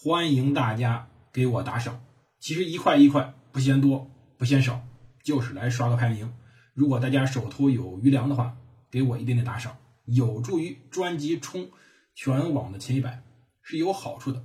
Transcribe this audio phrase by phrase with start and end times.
[0.00, 2.00] 欢迎大家给我打赏。
[2.38, 4.80] 其实一块一块不嫌多，不嫌少，
[5.24, 6.32] 就是来刷个排名。
[6.72, 8.56] 如果大家手头有余粮的话，
[8.92, 9.76] 给我一点点打赏。
[10.04, 11.72] 有助于专辑冲
[12.14, 13.24] 全网的前一百，
[13.60, 14.44] 是有好处的。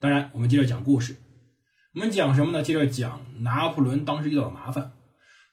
[0.00, 1.14] 当然，我们接着讲故事。
[1.94, 2.64] 我们讲什么呢？
[2.64, 4.90] 接着讲拿破仑当时遇到的麻烦。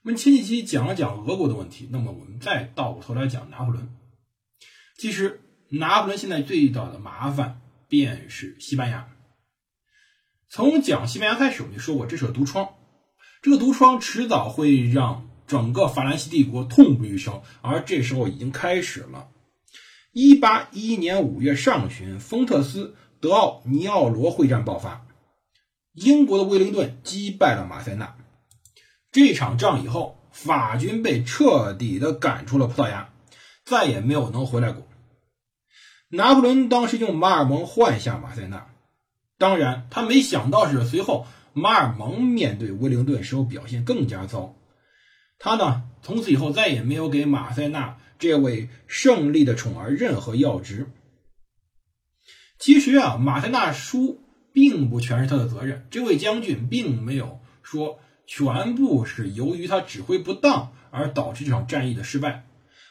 [0.02, 3.96] 我们前几期讲了讲俄国的问题，那么我们再倒过头来讲拿破仑。
[4.98, 9.08] 其实，拿破仑现在最遇到的麻烦便是西班牙。
[10.50, 12.70] 从讲西班牙开始，我就说过这是个毒疮，
[13.42, 15.30] 这个毒疮迟早会让。
[15.46, 19.28] 整个法兰西帝国痛不欲生，而这时候已经开始了。
[20.14, 25.06] 一八一一年五月上旬，丰特斯德奥尼奥罗会战爆发，
[25.92, 28.16] 英国的威灵顿击败了马塞纳。
[29.12, 33.14] 这场仗以后，法军被彻底的赶出了葡萄牙，
[33.66, 34.88] 再也没有能回来过。
[36.16, 38.68] 拿破仑当时用马尔蒙换下马塞纳，
[39.40, 44.56] 当然他没想到是随后马尔蒙面对威灵顿时候表现更加糟。
[45.40, 50.88] 他呢，从此以后再也没有给马塞纳这位胜利的宠儿任何要职。
[52.60, 54.22] 其实啊，马塞纳输
[54.54, 62.46] 并不全是他的责任，这位将军并没有说全部是由于他指挥不当而导致这场战役的失败。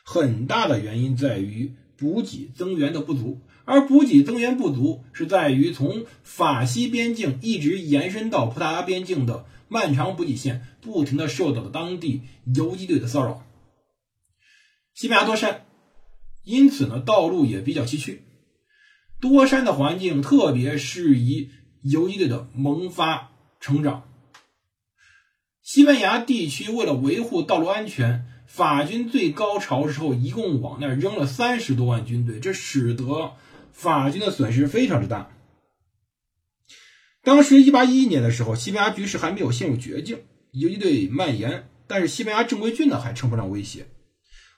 [0.04, 9.46] 很大的原因在于补给增援的不足，而补给增援不足是在于从法西边境一直延伸到葡萄牙边境的。
[9.68, 12.22] 漫长补给线不停的受到了当地
[12.54, 13.46] 游击队的骚扰。
[14.92, 15.64] 西班牙多山，
[16.42, 18.18] 因此呢，道路也比较崎岖。
[19.20, 21.50] 多山的环境特别适宜
[21.82, 24.02] 游击队的萌发成长。
[25.62, 33.32] 西班牙地区为了维护道路安全，法军最高潮时候一共往那扔了三十多万军队，这使得
[33.72, 35.30] 法军的损失非常之大。
[37.22, 40.18] 当时，一八一一年的时候，西班牙局势还没有陷入绝境，
[40.50, 43.86] 游击队蔓延，但是西班牙正规军呢还称不上威胁。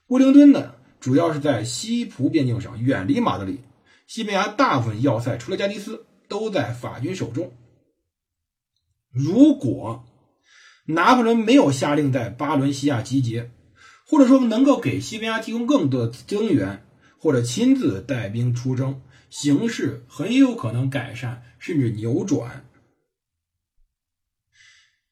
[0.08, 3.60] 威灵顿呢，主要是在西葡边境上，远离马德里。
[4.08, 7.52] 西班牙大部分要塞，除了加的斯，都在法军手中。
[9.12, 10.04] 如果
[10.86, 13.52] 拿破仑没有下令在巴伦西亚集结，
[14.06, 16.86] 或者说能够给西班牙提供更多的增援，
[17.18, 19.00] 或者亲自带兵出征。
[19.30, 22.68] 形势很有可能改善，甚至扭转。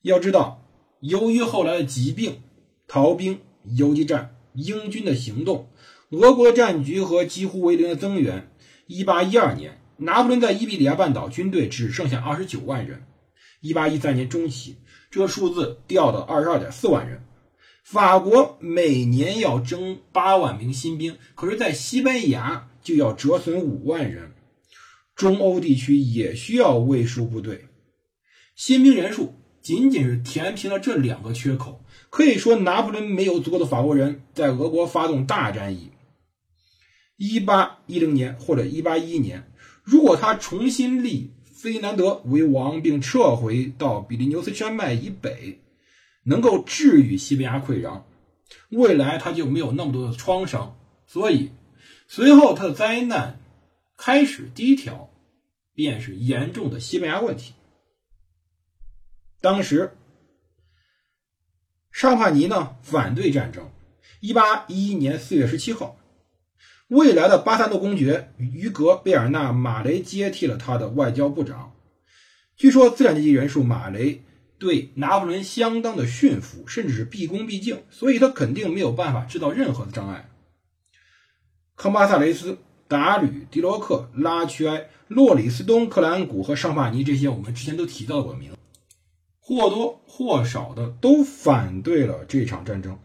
[0.03, 0.65] 要知道，
[1.01, 2.41] 由于后来的疾病、
[2.87, 5.69] 逃兵、游击战、英军的行动、
[6.11, 8.49] 俄国的战局和几乎为零的增援
[8.89, 13.05] ，1812年，拿破仑在伊比利亚半岛军队只剩下29万人。
[13.63, 14.77] 1813年中期，
[15.11, 17.25] 这个数字掉到22.4万人。
[17.83, 22.69] 法国每年要征8万名新兵，可是，在西班牙。
[22.83, 24.33] 就要折损五万人，
[25.15, 27.67] 中欧地区也需要卫戍部队，
[28.57, 31.85] 新兵人数仅仅是填平了这两个缺口。
[32.11, 35.93] 可以说，拿破仑没有足够的法国人在俄国发动大战役。
[37.17, 39.53] 一八一零年或者一八一一年，
[39.85, 45.61] 如果他重新立费南德为王，并撤回到比利牛斯山脉以北，
[46.25, 48.05] 能够治愈西班牙溃疡，
[48.71, 50.77] 未来他就没有那么多的创伤。
[51.07, 51.51] 所以。
[52.09, 53.41] 随后，他的灾难
[53.97, 55.09] 开始第一条，
[55.73, 57.55] 便是严重的西班牙问题。
[59.41, 59.97] 当时，
[61.91, 63.71] 沙帕尼呢反对战争。
[64.21, 65.97] 一八一一年四月十七号，
[66.89, 71.73] 未来的巴萨诺公爵于格贝尔纳马雷接替了他的外交部长。
[72.57, 74.23] 据说，资产阶级人数马雷
[74.63, 80.31] 对拿破仑相当的驯服，甚至是毕恭毕敬，所以他肯定没有办法制造任何的障碍。
[81.75, 88.53] 康巴萨雷斯、达吕、迪罗克、拉屈埃、洛里斯东、克兰古和尚帕尼这些，我们之前都提到过名，
[89.41, 93.01] 或多或少的都反对了这场战争。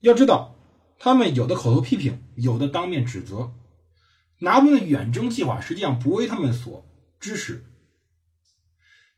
[0.00, 0.54] 要知道，
[0.98, 3.54] 他们有的口头批评，有的当面指责。
[4.40, 6.84] 拿破仑远征计划实际上不为他们所
[7.18, 7.64] 支持。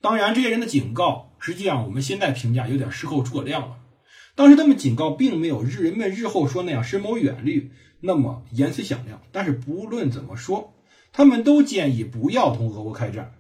[0.04, 3.78] 当然，这些人的警告，实际上我们现在评价有点事后诸葛亮了。
[4.34, 7.70] 当时他们警告并没有日人们日后说那样深谋远虑，
[8.00, 9.22] 那么言辞响亮。
[9.32, 10.74] 但是不论怎么说，
[11.10, 13.32] 他们都建议不要同俄国开战。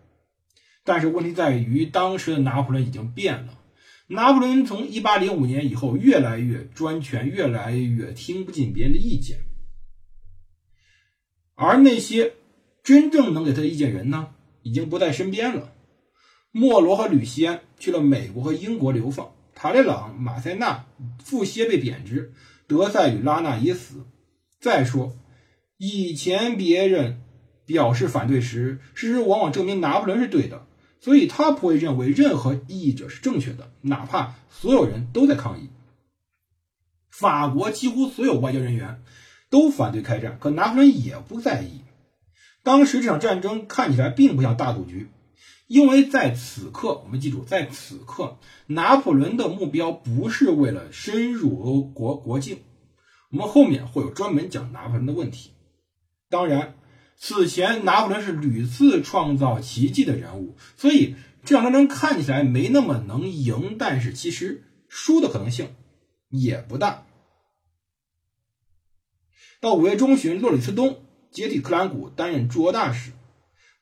[0.84, 3.58] 但是问题在于，当时的拿破仑已经变了。
[4.06, 9.40] 拿破仑从1805年以后越来越专权，越来越听不进别人的意见，
[11.54, 12.32] 而那些
[12.82, 14.30] 真正能给他的意见人呢，
[14.62, 15.73] 已经不在身边了。
[16.56, 20.86] 莫罗和吕西安去了美国和英国流放，塔列朗、马塞纳、
[21.18, 22.32] 富歇被贬值，
[22.68, 24.04] 德塞与拉纳也死。
[24.60, 25.16] 再说，
[25.78, 27.20] 以前别人
[27.66, 30.64] 表示反对时，事实往往证明拿破仑是对的，
[31.00, 35.70] 所以他不会认为任何异议者是正确的，哪怕所有人都在抗议。
[37.10, 39.02] 法国几乎所有外交人员
[39.50, 41.80] 都反对开战，可拿破仑也不在意。
[42.62, 45.08] 当时这场战争看起来并不像大赌局。
[45.66, 52.58] 因为在此刻，我们记住，在此刻，拿破仑的目标不是为了深入俄国国境。
[53.30, 55.52] 我们后面会有专门讲拿破仑的问题。
[56.28, 56.74] 当然，
[57.16, 65.74] 此前拿破仑是屡次创造奇迹的人物，所以这场战争看起来没那么能赢，但是其实输的可能性
[66.28, 67.06] 也不大。
[69.60, 73.12] 到五月中旬，洛里斯东接替克兰古担任驻俄大使。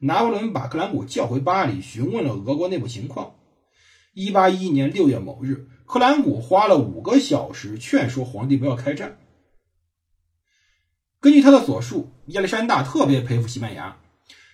[0.04, 3.36] 拿破仑把克兰古叫回巴黎，询问了俄国内部情况。
[4.14, 9.18] 一八一一年六月某日，克兰古花了五个小时劝说皇帝不要开战。
[11.20, 13.98] 根据他的所述，亚历山大特别佩服西班牙，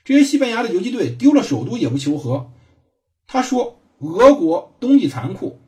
[0.04, 2.50] 这些西班牙的游击队丢了首都也不求和。
[3.26, 5.62] 他说：“俄国冬季残酷，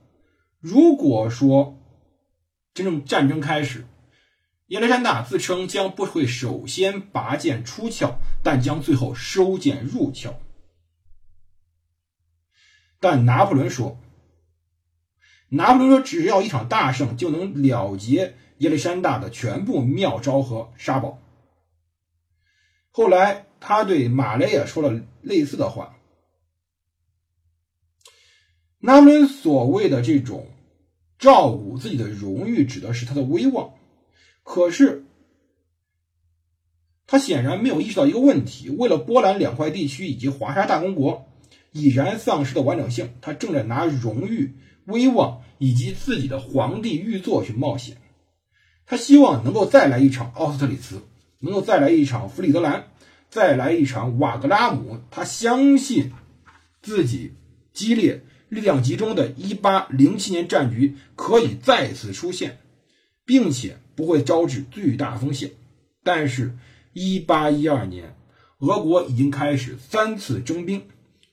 [0.60, 1.78] 如果说
[2.74, 3.86] 真正战争开始。”
[4.70, 10.36] 亚历山大自称将不会首先拔剑出鞘，但将最后收剑入鞘。
[13.00, 13.98] 但拿破仑说
[15.50, 21.18] ：“拿破仑说，只要一场大胜，就能了结亚历山大的全部妙招和沙宝。”
[22.92, 25.96] 后来，他对马雷也说了类似的话。
[28.78, 30.46] 拿破仑所谓的这种
[31.18, 33.74] 照顾自己的荣誉，指的是他的威望。
[34.52, 35.04] 可是，
[37.06, 41.28] 他显然没有意识到一个问题：为了波兰两块地区以及华沙大公国
[41.70, 44.56] 已然丧失的完整性，他正在拿荣誉、
[44.86, 47.98] 威望以及自己的皇帝御座去冒险。
[48.86, 51.00] 他希望能够再来一场奥斯特里茨，
[51.38, 52.88] 能够再来一场弗里德兰，
[53.28, 54.98] 再来一场瓦格拉姆。
[55.12, 56.10] 他相信
[56.82, 57.34] 自己
[57.72, 62.58] 激烈、力量集中的1807年战局可以再次出现，
[63.24, 63.76] 并且。
[64.00, 65.50] 不会招致巨大风险，
[66.02, 66.56] 但是，
[66.94, 68.16] 一八一二年，
[68.60, 70.84] 俄国已经开始三次征兵，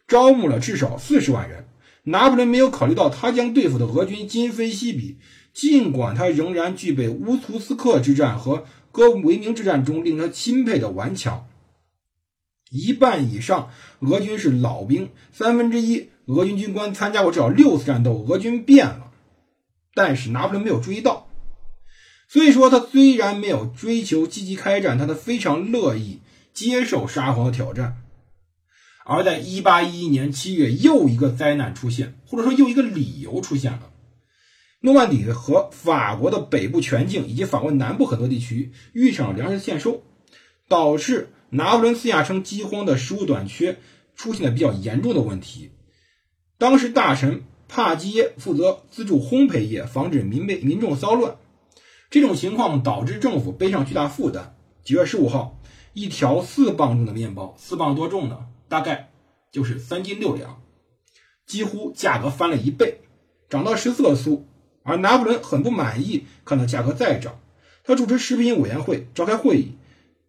[0.05, 1.65] 招募了至少四十万人。
[2.03, 5.15] 拿破仑没有考虑到他将对付的俄军今非昔比，
[5.53, 11.47] 尽管他仍然具备乌图斯克之战和哥维明之战中令他钦佩的顽强。
[12.69, 13.69] 一半以上
[14.01, 18.25] 俄军是老兵，三分之一俄军军官参加过至少六次战斗。
[18.27, 19.13] 俄军变了，
[19.93, 21.26] 但是拿破仑没有注意到。
[22.29, 26.19] 所以说，他虽然没有追求积极开战，但他非常乐意
[26.53, 27.97] 接受沙皇的挑战。
[29.05, 33.91] 而在1811年7月，又一个灾难出现，或者说又一个理由出现了：
[34.81, 40.03] 诺曼底和法国的北部全境以及法国南部很多地区遇上了粮食欠收，
[40.67, 43.77] 导致拿破仑私下称饥荒的食物短缺
[44.17, 45.71] 出现了比较严重的问题。
[46.57, 51.37] 当时大臣帕基耶负责资助烘焙业，防止民被民众骚乱。
[52.09, 54.55] 这种情况导致政府背上巨大负担。
[54.83, 55.59] 九月十五号，
[55.93, 58.45] 一条四磅重的面包，四磅多重呢？
[58.69, 59.11] 大概
[59.51, 60.61] 就是三斤六两，
[61.45, 63.01] 几乎价格翻了一倍，
[63.49, 64.45] 涨到十四个苏。
[64.83, 67.41] 而拿破仑很不满意，看到价格再涨，
[67.83, 69.75] 他主持食品委员会召开会议，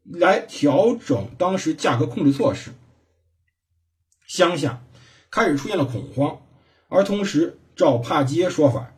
[0.04, 2.72] 来调整当时价格控制措施。
[4.26, 4.82] 乡下
[5.30, 6.40] 开始出现了恐慌，
[6.88, 8.92] 而同时，照帕基耶说法。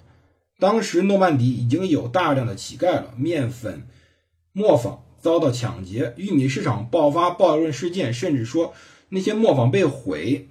[0.61, 3.89] 当时诺曼底已经有大量的乞丐了，面粉、
[4.53, 8.75] 磨坊遭到抢劫，玉米市场爆发暴乱事件，甚至说
[9.09, 10.49] 那些磨坊被毁。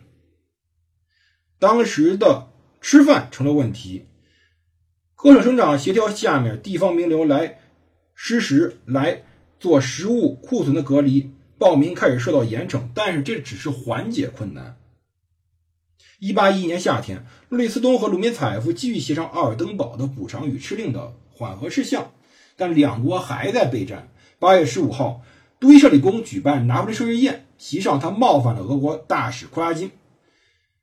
[1.59, 2.47] 当时的
[2.81, 4.07] 吃饭成了问题，
[5.15, 7.59] 各省省长协调下面地方名流来
[8.15, 9.23] 施食，来
[9.59, 14.77] 做食物库存的隔离，暴民开始受到严惩，但是这只是缓解困难。
[16.19, 22.11] 一八一一年夏天，路易斯东和鲁米采夫继续协商奥尔登堡的补偿与敕令的缓和事项，
[22.57, 24.09] 但两国还在备战。
[24.37, 25.21] 八月十五号，
[25.61, 29.91] 杜伊舍里宫举办拿破仑生日宴，席上他冒犯了俄国大使库拉金。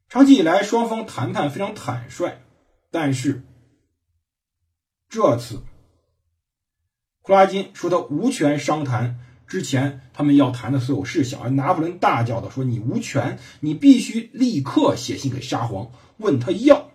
[0.08, 2.38] 长期以来，双方谈判非常坦率，
[2.90, 3.42] 但是
[5.10, 5.62] 这次
[7.20, 16.90] 库拉金说他无权商谈之前他们要谈的所有事项，而拿破仑大叫的说：“你无权，你必须立刻写信给沙皇，问他要。”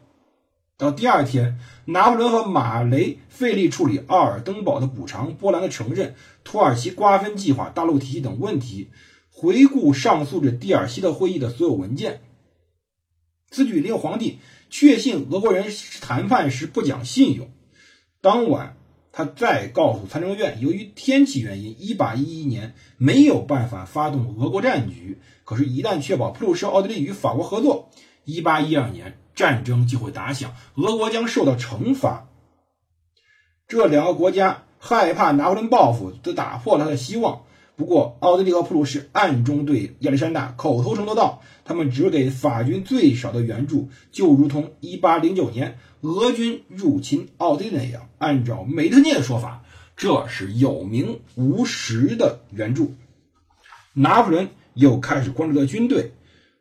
[0.78, 8.90] 到第二天，拿破仑和马雷费力处理奥尔登堡的补偿、波兰的承认、土耳其瓜分计划、大陆体系等问题，
[9.30, 12.22] 回顾上诉着蒂尔希特会议的所有文件。
[13.50, 14.40] 此举令皇帝
[14.70, 15.68] 确信俄国人
[16.02, 17.50] 谈判时不讲信用。
[18.20, 18.76] 当晚。
[19.14, 25.20] 他再告诉参政院，由于天气原因，1811年没有办法发动俄国战局。
[25.44, 27.90] 可是，一旦确保普鲁士、奥地利与法国合作
[28.26, 32.30] ，1812年战争就会打响，俄国将受到惩罚。
[33.68, 37.44] 这两个国家害怕拿破仑报复，都打破了他的希望。
[37.76, 48.10] 不过，奥地利和普鲁士暗中对亚历山大口头承诺道，他们只给法军最少的援助，就如同1809年俄军入侵奥地利那样。
[48.20, 49.64] 按照梅特涅的说法，
[49.96, 52.94] 这是有名无实的援助。
[53.94, 56.12] 拿破仑又开始关注到军队，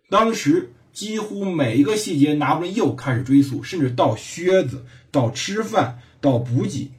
[0.09, 6.93] 当时几乎每一个细节，拿破仑又开始追溯，甚至到靴子、到吃饭、到补给。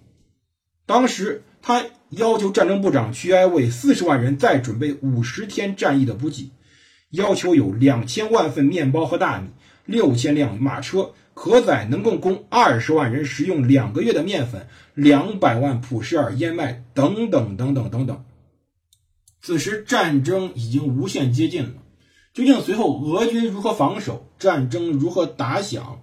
[0.85, 1.83] 当时他。
[2.11, 6.51] 要求战争部长屈埃为四十万人再准备五十天战役的补给，
[7.11, 9.47] 要求有两千万份面包和大米，
[9.85, 18.25] 六千辆马车，可载能够供二十万人食用两个月的面粉，两百万普什尔燕麦等等等等等等。
[19.41, 21.75] 此时战争已经无限接近了，
[22.33, 26.01] 究竟随后俄军如何防守，战争如何打响，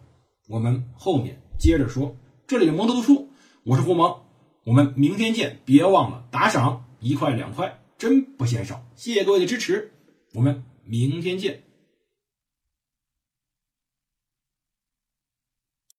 [0.49, 2.17] 我们后面接着说。
[2.47, 3.29] 这里是蒙特读书，
[3.65, 4.28] 我是胡蒙。
[4.69, 8.85] 我们明天见，别忘了打赏一块两块，真不嫌少。
[8.95, 9.93] 谢谢各位的支持，
[10.35, 11.63] 我们明天见。